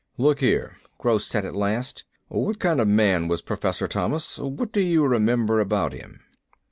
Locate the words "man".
2.87-3.27